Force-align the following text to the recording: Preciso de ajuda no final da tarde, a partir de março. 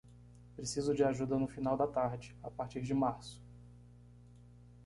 Preciso 0.55 0.95
de 0.95 1.03
ajuda 1.03 1.37
no 1.37 1.45
final 1.47 1.77
da 1.77 1.85
tarde, 1.85 2.35
a 2.41 2.49
partir 2.49 2.81
de 2.81 2.91
março. 2.91 3.39